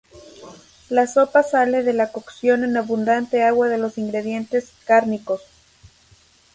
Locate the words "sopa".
1.05-1.43